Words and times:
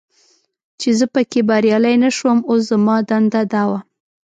چې 0.79 0.89
زه 0.97 1.05
پکې 1.13 1.41
بریالی 1.49 1.95
نه 2.03 2.09
شوم، 2.17 2.37
اوس 2.49 2.61
زما 2.71 2.95
دنده 3.09 3.41
دا 3.53 3.63
وه. 3.69 3.79